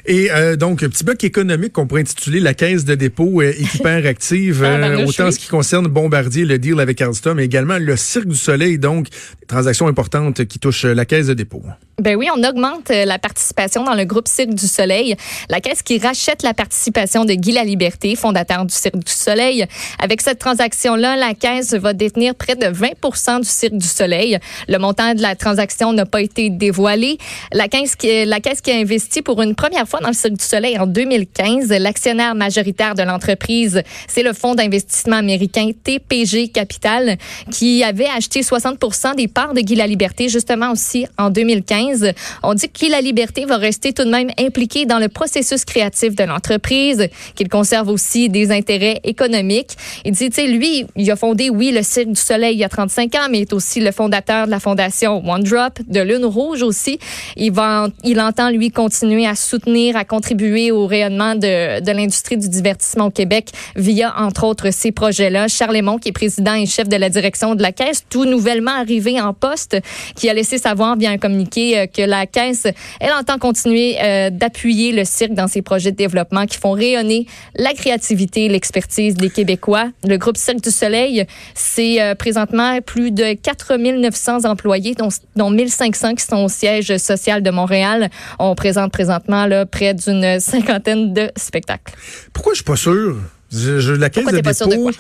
Et 0.07 0.31
euh, 0.31 0.57
donc, 0.57 0.83
un 0.83 0.91
petit 0.91 1.03
bloc 1.03 1.25
économique 1.25 1.73
qu'on 1.73 1.87
pourrait 1.87 2.03
intituler 2.03 2.39
la 2.39 2.53
caisse 2.53 2.85
de 2.85 2.95
dépôt 2.95 3.41
euh, 3.41 3.55
hyper 3.59 4.05
active, 4.07 4.63
ah, 4.63 4.77
ben 4.77 5.01
euh, 5.01 5.07
autant 5.07 5.31
ce 5.31 5.39
qui 5.39 5.49
concerne 5.49 5.87
Bombardier, 5.87 6.45
le 6.45 6.59
deal 6.59 6.79
avec 6.79 7.01
Alstom, 7.01 7.39
mais 7.39 7.47
également 7.47 7.79
le 7.79 7.97
Cirque 7.97 8.27
du 8.27 8.37
Soleil, 8.37 8.79
donc 8.79 9.09
des 9.09 9.47
transactions 9.47 9.89
importantes 9.89 10.45
qui 10.45 10.59
touchent 10.59 10.85
la 10.85 11.07
caisse 11.07 11.29
de 11.29 11.35
dépôt. 11.35 11.63
Ben 11.99 12.17
oui, 12.17 12.29
on 12.37 12.43
augmente 12.43 12.91
la 12.91 13.19
participation 13.19 13.85
dans 13.85 13.95
le 13.95 14.05
groupe 14.05 14.29
Cirque 14.29 14.55
du 14.55 14.67
Soleil, 14.67 15.17
la 15.49 15.61
caisse 15.61 15.83
qui 15.83 15.99
rachète 15.99 16.43
la 16.43 16.53
participation 16.53 17.25
de 17.25 17.33
Guy 17.35 17.53
Laliberté, 17.53 18.15
fondateur 18.17 18.67
du 18.67 18.75
Cirque 18.75 18.97
du 18.97 19.13
Soleil. 19.13 19.65
Avec 20.01 20.21
cette 20.21 20.39
transaction-là, 20.39 21.17
la 21.17 21.35
caisse 21.35 21.73
va 21.73 21.93
détenir 21.93 22.35
près 22.35 22.57
de 22.57 22.67
20% 22.67 23.41
du 23.41 23.49
Cirque 23.49 23.79
du 23.79 23.87
Soleil. 23.87 24.39
Le 24.69 24.79
montant 24.79 25.15
de 25.15 25.23
la 25.23 25.37
transaction 25.37 25.93
n'a 25.93 26.05
pas 26.05 26.21
été 26.21 26.51
dévoilé. 26.51 27.17
La 27.53 27.69
caisse 27.69 27.95
qui, 27.97 28.25
la 28.25 28.41
caisse 28.41 28.61
qui 28.61 28.73
a 28.73 28.77
investi 28.77 29.23
pour 29.23 29.41
une 29.41 29.55
première 29.55 29.87
fois 29.89 29.94
dans 30.01 30.09
le 30.09 30.15
Cirque 30.15 30.35
du 30.35 30.45
Soleil 30.45 30.79
en 30.79 30.87
2015. 30.87 31.69
L'actionnaire 31.71 32.35
majoritaire 32.35 32.95
de 32.95 33.03
l'entreprise, 33.03 33.83
c'est 34.09 34.23
le 34.23 34.33
fonds 34.33 34.55
d'investissement 34.55 35.17
américain 35.17 35.71
TPG 35.83 36.49
Capital 36.49 37.17
qui 37.51 37.83
avait 37.83 38.07
acheté 38.07 38.43
60 38.43 38.79
des 39.17 39.29
parts 39.29 39.55
de 39.55 39.61
Guy 39.61 39.75
Liberté 39.75 40.29
justement 40.29 40.73
aussi 40.73 41.07
en 41.19 41.31
2015. 41.31 42.13
On 42.43 42.55
dit 42.55 42.69
que 42.69 42.79
Guy 42.79 43.03
Liberté 43.03 43.45
va 43.45 43.57
rester 43.57 43.93
tout 43.93 44.05
de 44.05 44.11
même 44.11 44.31
impliqué 44.39 44.87
dans 44.87 44.99
le 44.99 45.09
processus 45.09 45.65
créatif 45.65 46.15
de 46.15 46.25
l'entreprise, 46.25 47.09
qu'il 47.35 47.49
conserve 47.49 47.89
aussi 47.89 48.29
des 48.29 48.51
intérêts 48.51 49.01
économiques. 49.05 49.77
Il 50.05 50.13
dit, 50.13 50.31
tu 50.31 50.37
sais, 50.37 50.47
lui, 50.47 50.87
il 50.97 51.11
a 51.11 51.17
fondé, 51.17 51.51
oui, 51.51 51.71
le 51.73 51.83
Cirque 51.83 52.09
du 52.09 52.21
Soleil 52.21 52.55
il 52.55 52.59
y 52.59 52.65
a 52.65 52.69
35 52.69 53.15
ans, 53.17 53.29
mais 53.31 53.39
il 53.39 53.43
est 53.43 53.53
aussi 53.53 53.81
le 53.81 53.93
fondateur 53.93 54.47
de 54.47 54.51
la 54.51 54.61
fondation 54.61 55.23
One 55.29 55.43
Drop, 55.43 55.79
de 55.87 56.01
Lune 56.01 56.25
Rouge 56.25 56.63
aussi. 56.63 56.99
Il 57.37 57.53
va, 57.53 57.89
il 58.05 58.21
entend, 58.21 58.51
lui, 58.51 58.71
continuer 58.71 59.27
à 59.27 59.35
soutenir, 59.35 59.84
à 59.93 60.05
contribuer 60.05 60.71
au 60.71 60.87
rayonnement 60.87 61.35
de, 61.35 61.81
de 61.81 61.91
l'industrie 61.93 62.37
du 62.37 62.49
divertissement 62.49 63.07
au 63.07 63.11
Québec 63.11 63.51
via, 63.77 64.15
entre 64.19 64.45
autres, 64.45 64.71
ces 64.73 64.93
projets-là. 64.93 65.49
Charles 65.49 65.77
Lemont, 65.77 65.99
qui 65.99 66.09
est 66.09 66.13
président 66.13 66.55
et 66.55 66.67
chef 66.67 66.89
de 66.89 66.97
la 66.97 67.11
direction 67.11 67.55
de 67.55 67.63
la 67.63 67.73
Caisse, 67.73 68.05
tout 68.09 68.25
nouvellement 68.25 68.73
arrivé 68.73 69.21
en 69.21 69.33
poste, 69.35 69.77
qui 70.17 70.29
a 70.29 70.35
laissé 70.35 70.59
savoir 70.59 70.97
via 70.97 71.11
un 71.11 71.19
communiqué 71.19 71.79
euh, 71.79 71.87
que 71.87 72.03
la 72.03 72.27
Caisse, 72.27 72.67
elle 73.01 73.13
entend 73.13 73.39
continuer 73.39 73.97
euh, 74.03 74.31
d'appuyer 74.31 74.93
le 74.93 75.05
cirque 75.05 75.33
dans 75.33 75.49
ses 75.49 75.63
projets 75.63 75.93
de 75.93 75.97
développement 75.97 76.47
qui 76.47 76.59
font 76.59 76.73
rayonner 76.73 77.27
la 77.57 77.73
créativité, 77.73 78.49
l'expertise 78.49 79.15
des 79.15 79.31
Québécois. 79.31 79.89
Le 80.07 80.17
groupe 80.17 80.37
Cirque 80.37 80.63
du 80.63 80.71
Soleil, 80.71 81.27
c'est 81.55 82.01
euh, 82.01 82.15
présentement 82.15 82.81
plus 82.81 83.11
de 83.11 83.35
4900 83.35 84.45
employés, 84.45 84.95
dont, 84.95 85.09
dont 85.37 85.51
1500 85.51 86.15
qui 86.15 86.25
sont 86.25 86.45
au 86.45 86.49
siège 86.49 86.97
social 86.99 87.43
de 87.43 87.51
Montréal. 87.51 88.11
On 88.39 88.55
présente 88.55 88.93
présentement 88.93 89.47
là, 89.47 89.67
près 89.75 89.95
d'une 89.95 90.39
cinquantaine 90.39 91.13
de 91.13 91.31
spectacles. 91.37 91.95
Pourquoi 92.33 92.53
je 92.53 92.59
suis 92.59 92.65
pas 92.65 92.77
sûr? 92.77 93.17
Je, 93.53 93.93
la 93.93 94.11
caisse 94.11 94.25
de 94.25 94.41
dépôt, 94.41 94.91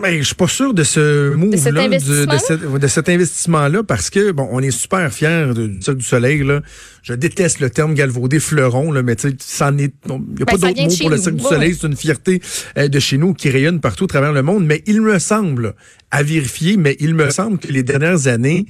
mais 0.00 0.18
je 0.18 0.22
suis 0.22 0.34
pas 0.34 0.48
sûr 0.48 0.72
de 0.72 0.82
ce 0.82 1.34
move-là, 1.34 1.88
de, 1.88 2.78
de, 2.78 2.86
cet 2.86 3.08
investissement-là, 3.08 3.82
parce 3.82 4.08
que 4.08 4.30
bon, 4.30 4.48
on 4.50 4.60
est 4.60 4.70
super 4.70 5.12
fiers 5.12 5.52
du 5.54 5.78
Cirque 5.82 5.98
du 5.98 6.04
Soleil. 6.04 6.42
Là. 6.42 6.62
Je 7.02 7.12
déteste 7.12 7.60
le 7.60 7.68
terme 7.68 7.94
galvaudé 7.94 8.40
fleuron, 8.40 8.92
là, 8.92 9.02
mais 9.02 9.16
tu 9.16 9.30
sais, 9.38 9.64
il 9.70 9.76
n'y 9.76 9.84
a 9.84 9.88
ben, 10.06 10.44
pas 10.46 10.56
d'autre 10.56 10.82
mot 10.82 10.96
pour 11.00 11.10
le 11.10 11.18
Cirque 11.18 11.36
du 11.36 11.44
Soleil. 11.44 11.76
C'est 11.78 11.86
une 11.86 11.96
fierté 11.96 12.40
euh, 12.78 12.88
de 12.88 12.98
chez 12.98 13.18
nous 13.18 13.34
qui 13.34 13.50
rayonne 13.50 13.80
partout 13.80 14.04
à 14.04 14.08
travers 14.08 14.32
le 14.32 14.42
monde. 14.42 14.64
Mais 14.64 14.82
il 14.86 15.02
me 15.02 15.18
semble, 15.18 15.74
à 16.10 16.22
vérifier, 16.22 16.76
mais 16.76 16.96
il 17.00 17.14
me 17.14 17.30
semble 17.30 17.58
que 17.58 17.68
les 17.68 17.82
dernières 17.82 18.28
années 18.28 18.66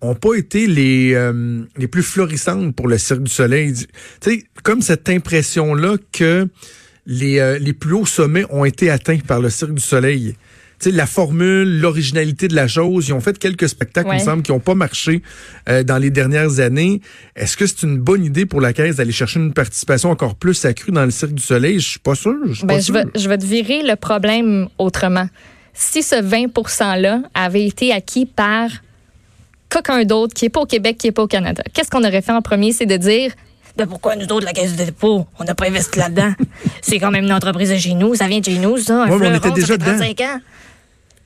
ont 0.00 0.14
pas 0.14 0.34
été 0.34 0.66
les 0.66 1.14
euh, 1.14 1.62
les 1.76 1.88
plus 1.88 2.02
florissantes 2.02 2.74
pour 2.74 2.88
le 2.88 2.98
Cirque 2.98 3.22
du 3.22 3.30
Soleil. 3.30 3.72
Tu 3.74 3.86
sais, 4.20 4.44
comme 4.62 4.82
cette 4.82 5.08
impression-là 5.08 5.96
que 6.12 6.48
les, 7.06 7.38
euh, 7.38 7.58
les 7.58 7.72
plus 7.72 7.94
hauts 7.94 8.06
sommets 8.06 8.44
ont 8.50 8.64
été 8.64 8.90
atteints 8.90 9.18
par 9.18 9.40
le 9.40 9.50
Cirque 9.50 9.74
du 9.74 9.82
Soleil 9.82 10.36
sais, 10.78 10.90
la 10.90 11.06
formule, 11.06 11.80
l'originalité 11.80 12.48
de 12.48 12.54
la 12.54 12.68
chose. 12.68 13.08
Ils 13.08 13.12
ont 13.12 13.20
fait 13.20 13.38
quelques 13.38 13.68
spectacles, 13.68 14.08
il 14.12 14.18
me 14.18 14.24
semble, 14.24 14.42
qui 14.42 14.52
n'ont 14.52 14.60
pas 14.60 14.74
marché 14.74 15.22
euh, 15.68 15.82
dans 15.82 15.98
les 15.98 16.10
dernières 16.10 16.60
années. 16.60 17.00
Est-ce 17.34 17.56
que 17.56 17.66
c'est 17.66 17.82
une 17.82 17.98
bonne 17.98 18.24
idée 18.24 18.46
pour 18.46 18.60
la 18.60 18.72
Caisse 18.72 18.96
d'aller 18.96 19.12
chercher 19.12 19.40
une 19.40 19.52
participation 19.52 20.10
encore 20.10 20.34
plus 20.34 20.64
accrue 20.64 20.92
dans 20.92 21.04
le 21.04 21.10
Cirque 21.10 21.34
du 21.34 21.42
Soleil? 21.42 21.80
Je 21.80 21.90
suis 21.90 22.00
pas 22.00 22.14
sûr. 22.14 22.34
Ben, 22.62 22.66
pas 22.66 22.80
je, 22.80 22.92
Vais, 22.92 23.04
je 23.14 23.28
vais 23.28 23.38
te 23.38 23.44
virer 23.44 23.82
le 23.82 23.96
problème 23.96 24.68
autrement. 24.78 25.28
Si 25.74 26.02
ce 26.02 26.20
20 26.20 26.46
%-là 26.46 27.22
avait 27.34 27.66
été 27.66 27.92
acquis 27.92 28.26
par 28.26 28.70
quelqu'un 29.82 30.04
d'autre 30.04 30.34
qui 30.34 30.44
n'est 30.44 30.50
pas 30.50 30.60
au 30.60 30.66
Québec, 30.66 30.98
qui 30.98 31.06
n'est 31.06 31.12
pas 31.12 31.22
au 31.22 31.26
Canada, 31.26 31.62
qu'est-ce 31.72 31.90
qu'on 31.90 32.04
aurait 32.04 32.22
fait 32.22 32.32
en 32.32 32.42
premier? 32.42 32.72
C'est 32.72 32.86
de 32.86 32.96
dire 32.96 33.32
ben 33.76 33.86
pourquoi 33.86 34.16
nous 34.16 34.24
autres, 34.24 34.46
la 34.46 34.54
caisse 34.54 34.74
de 34.74 34.84
dépôt, 34.84 35.26
on 35.38 35.44
n'a 35.44 35.54
pas 35.54 35.66
investi 35.66 35.98
là-dedans? 35.98 36.32
c'est 36.80 36.98
quand 36.98 37.10
même 37.10 37.24
une 37.24 37.32
entreprise 37.32 37.70
de 37.70 37.76
chez 37.76 37.92
nous, 37.92 38.14
ça 38.14 38.26
vient 38.26 38.40
de 38.40 38.44
chez 38.44 38.58
nous, 38.58 38.78
ça. 38.78 39.04
Un 39.04 39.10
ouais, 39.10 39.28
on 39.28 39.34
était 39.34 39.50
déjà 39.50 39.66
ça 39.66 39.76
dedans. 39.76 40.02
ans. 40.02 40.40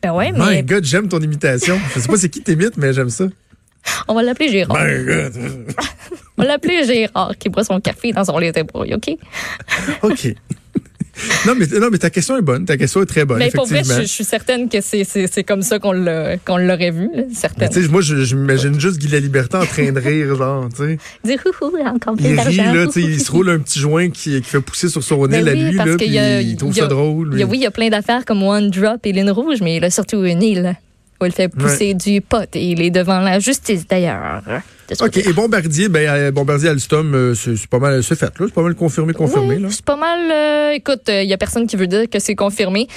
Ben 0.03 0.13
ouais, 0.13 0.33
mais. 0.33 0.57
My 0.57 0.63
God, 0.63 0.85
j'aime 0.85 1.09
ton 1.09 1.21
imitation. 1.21 1.79
Je 1.95 2.01
sais 2.01 2.09
pas 2.09 2.17
c'est 2.17 2.29
qui 2.29 2.43
t'imites, 2.43 2.77
mais 2.77 2.93
j'aime 2.93 3.11
ça. 3.11 3.27
On 4.09 4.15
va 4.15 4.23
l'appeler 4.23 4.49
Gérard. 4.49 4.77
My 4.79 5.05
God. 5.05 5.33
on 6.37 6.43
va 6.43 6.49
l'appeler 6.49 6.85
Gérard 6.85 7.37
qui 7.39 7.49
boit 7.49 7.65
son 7.65 7.81
café 7.81 8.13
dans 8.13 8.25
son 8.25 8.37
lait 8.39 8.53
de 8.53 8.63
brouille, 8.63 8.95
OK? 8.95 9.17
OK. 10.03 10.35
non, 11.47 11.55
mais, 11.57 11.67
non, 11.67 11.89
mais 11.91 11.99
ta 11.99 12.11
question 12.11 12.37
est 12.37 12.43
bonne. 12.43 12.65
Ta 12.65 12.77
question 12.77 13.03
est 13.03 13.07
très 13.07 13.25
bonne. 13.25 13.39
Mais 13.39 13.51
pour 13.51 13.67
vrai, 13.67 13.83
je, 13.85 14.03
suis 14.07 14.25
certaine 14.25 14.69
que 14.69 14.79
c'est 14.81 15.45
comme 15.45 15.63
ça 15.63 15.79
qu'on 15.79 15.93
l'aurait 15.93 16.91
vu. 16.91 17.11
Certaine. 17.33 17.71
moi, 17.91 18.01
je, 18.01 18.35
m'imagine 18.35 18.79
juste 18.79 18.99
Guy 18.99 19.09
la 19.09 19.21
Liberté 19.21 19.57
en 19.57 19.67
train 19.67 19.93
de 19.93 20.01
rire, 20.01 20.37
genre, 20.37 20.69
tu 20.69 20.77
sais. 20.77 20.99
Dire 21.25 21.41
houhou, 21.45 21.73
encore 21.85 22.17
plus 22.17 22.27
Il 22.27 22.41
rit, 22.41 22.57
là, 22.57 22.87
tu 22.87 22.93
sais, 22.93 23.03
il 23.03 23.21
se 23.21 23.31
roule 23.31 23.51
un 23.51 23.59
petit 23.59 23.79
joint 23.79 24.11
qui, 24.11 24.41
qui 24.41 24.49
fait 24.49 24.61
pousser 24.61 24.89
sur 24.89 25.03
son 25.03 25.27
nez 25.27 25.43
ben 25.43 25.47
la 25.47 25.55
nuit, 25.55 25.77
là, 25.77 25.85
puis 25.97 26.07
il 26.07 26.57
trouve 26.57 26.75
ça 26.75 26.87
drôle. 26.87 27.35
oui, 27.35 27.59
il 27.59 27.63
y 27.63 27.67
a 27.67 27.71
plein 27.71 27.89
d'affaires 27.89 28.25
comme 28.25 28.43
One 28.43 28.71
Drop 28.71 29.05
et 29.05 29.13
Lune 29.13 29.31
Rouge, 29.31 29.59
mais 29.63 29.77
il 29.77 29.85
a 29.85 29.91
surtout 29.91 30.25
une 30.25 30.43
île 30.43 30.77
où 31.21 31.27
il 31.27 31.33
fait 31.33 31.49
pousser 31.49 31.95
du 31.95 32.21
pot 32.21 32.49
et 32.55 32.71
il 32.73 32.81
est 32.83 32.91
devant 32.91 33.21
la 33.21 33.39
justice, 33.39 33.87
d'ailleurs. 33.87 34.43
OK. 35.01 35.17
Et 35.19 35.33
Bombardier, 35.33 35.89
ben, 35.89 36.09
euh, 36.09 36.31
Bombardier 36.33 36.69
Alstom, 36.69 37.15
euh, 37.15 37.35
c'est 37.35 37.67
pas 37.69 37.79
mal, 37.79 38.03
c'est 38.03 38.19
fait, 38.19 38.27
là. 38.39 38.47
C'est 38.47 38.55
pas 38.55 38.63
mal 38.63 38.75
confirmé, 38.75 39.13
confirmé, 39.13 39.59
là. 39.59 39.69
C'est 39.71 39.85
pas 39.85 39.97
mal, 39.97 40.19
euh, 40.31 40.73
écoute, 40.73 41.03
il 41.09 41.29
y 41.29 41.33
a 41.33 41.39
personne 41.39 41.67
qui 41.67 41.77
veut 41.77 41.87
dire 41.87 42.09
que 42.11 42.19
c'est 42.19 42.35
confirmé. 42.35 42.89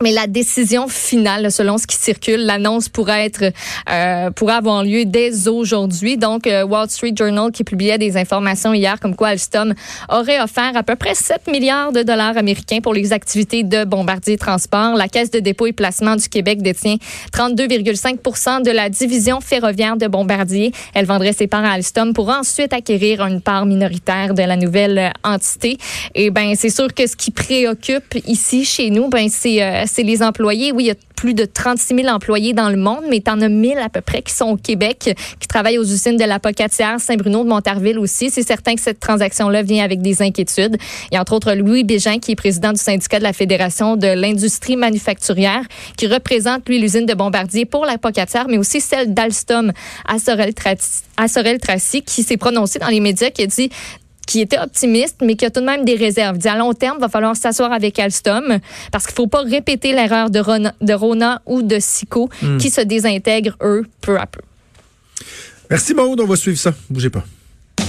Mais 0.00 0.12
la 0.12 0.28
décision 0.28 0.86
finale, 0.86 1.50
selon 1.50 1.76
ce 1.76 1.86
qui 1.86 1.96
circule, 1.96 2.46
l'annonce 2.46 2.88
pourrait 2.88 3.26
être 3.26 3.52
euh, 3.90 4.30
pourrait 4.30 4.54
avoir 4.54 4.84
lieu 4.84 5.04
dès 5.04 5.48
aujourd'hui. 5.48 6.16
Donc, 6.16 6.46
euh, 6.46 6.64
Wall 6.64 6.88
Street 6.88 7.14
Journal 7.16 7.50
qui 7.50 7.64
publiait 7.64 7.98
des 7.98 8.16
informations 8.16 8.72
hier 8.72 9.00
comme 9.00 9.16
quoi 9.16 9.28
Alstom 9.28 9.74
aurait 10.08 10.40
offert 10.40 10.76
à 10.76 10.84
peu 10.84 10.94
près 10.94 11.16
7 11.16 11.48
milliards 11.48 11.90
de 11.90 12.04
dollars 12.04 12.36
américains 12.36 12.78
pour 12.80 12.94
les 12.94 13.12
activités 13.12 13.64
de 13.64 13.84
Bombardier 13.84 14.38
Transport. 14.38 14.94
La 14.94 15.08
Caisse 15.08 15.32
de 15.32 15.40
dépôt 15.40 15.66
et 15.66 15.72
placement 15.72 16.14
du 16.14 16.28
Québec 16.28 16.62
détient 16.62 16.98
32,5% 17.32 18.62
de 18.62 18.70
la 18.70 18.90
division 18.90 19.40
ferroviaire 19.40 19.96
de 19.96 20.06
Bombardier. 20.06 20.70
Elle 20.94 21.06
vendrait 21.06 21.32
ses 21.32 21.48
parts 21.48 21.64
à 21.64 21.72
Alstom 21.72 22.12
pour 22.12 22.28
ensuite 22.28 22.72
acquérir 22.72 23.26
une 23.26 23.40
part 23.40 23.66
minoritaire 23.66 24.34
de 24.34 24.44
la 24.44 24.54
nouvelle 24.54 25.12
entité. 25.24 25.76
Et 26.14 26.30
ben, 26.30 26.54
c'est 26.54 26.70
sûr 26.70 26.94
que 26.94 27.04
ce 27.08 27.16
qui 27.16 27.32
préoccupe 27.32 28.16
ici 28.28 28.64
chez 28.64 28.90
nous, 28.90 29.08
ben 29.08 29.28
c'est 29.28 29.60
euh, 29.60 29.86
c'est 29.88 30.02
les 30.02 30.22
employés. 30.22 30.72
Oui, 30.72 30.84
il 30.84 30.86
y 30.86 30.90
a 30.90 30.94
plus 31.16 31.34
de 31.34 31.44
36 31.44 31.96
000 31.96 32.08
employés 32.08 32.52
dans 32.52 32.68
le 32.68 32.76
monde, 32.76 33.02
mais 33.08 33.20
tu 33.20 33.30
en 33.30 33.40
as 33.40 33.48
1000 33.48 33.78
à 33.78 33.88
peu 33.88 34.00
près 34.00 34.22
qui 34.22 34.32
sont 34.32 34.50
au 34.50 34.56
Québec, 34.56 35.16
qui 35.40 35.48
travaillent 35.48 35.78
aux 35.78 35.84
usines 35.84 36.16
de 36.16 36.24
la 36.24 36.38
Pocatière, 36.38 37.00
Saint-Bruno, 37.00 37.42
de 37.42 37.48
Montarville 37.48 37.98
aussi. 37.98 38.30
C'est 38.30 38.46
certain 38.46 38.76
que 38.76 38.80
cette 38.80 39.00
transaction-là 39.00 39.62
vient 39.62 39.84
avec 39.84 40.00
des 40.00 40.22
inquiétudes. 40.22 40.76
A 41.12 41.20
entre 41.20 41.32
autres 41.34 41.54
Louis 41.54 41.82
Bégin, 41.82 42.20
qui 42.20 42.32
est 42.32 42.36
président 42.36 42.72
du 42.72 42.78
syndicat 42.78 43.18
de 43.18 43.24
la 43.24 43.32
Fédération 43.32 43.96
de 43.96 44.06
l'industrie 44.06 44.76
manufacturière, 44.76 45.62
qui 45.96 46.06
représente, 46.06 46.68
lui, 46.68 46.78
l'usine 46.78 47.06
de 47.06 47.14
Bombardier 47.14 47.64
pour 47.64 47.84
la 47.84 47.98
Pocatière, 47.98 48.46
mais 48.48 48.58
aussi 48.58 48.80
celle 48.80 49.12
d'Alstom 49.12 49.72
à 50.06 50.18
Sorel-Tracy, 50.18 52.02
qui 52.02 52.22
s'est 52.22 52.36
prononcé 52.36 52.78
dans 52.78 52.88
les 52.88 53.00
médias, 53.00 53.30
qui 53.30 53.42
a 53.42 53.46
dit 53.46 53.70
qui 54.28 54.42
était 54.42 54.58
optimiste, 54.58 55.16
mais 55.22 55.36
qui 55.36 55.46
a 55.46 55.50
tout 55.50 55.60
de 55.60 55.64
même 55.64 55.86
des 55.86 55.96
réserves. 55.96 56.36
Il 56.36 56.40
dit 56.40 56.48
à 56.48 56.56
long 56.56 56.74
terme, 56.74 56.98
il 56.98 57.00
va 57.00 57.08
falloir 57.08 57.34
s'asseoir 57.34 57.72
avec 57.72 57.98
Alstom 57.98 58.58
parce 58.92 59.06
qu'il 59.06 59.14
ne 59.14 59.16
faut 59.16 59.26
pas 59.26 59.40
répéter 59.40 59.92
l'erreur 59.92 60.28
de, 60.28 60.38
Rona, 60.38 60.74
de 60.82 60.92
Rona 60.92 61.40
ou 61.46 61.62
de 61.62 61.78
Sico 61.80 62.28
hmm. 62.42 62.58
qui 62.58 62.68
se 62.68 62.82
désintègrent, 62.82 63.56
eux, 63.62 63.86
peu 64.02 64.18
à 64.18 64.26
peu. 64.26 64.42
Merci, 65.70 65.94
Maud. 65.94 66.20
On 66.20 66.26
va 66.26 66.36
suivre 66.36 66.58
ça. 66.58 66.74
Bougez 66.90 67.08
pas. 67.08 67.24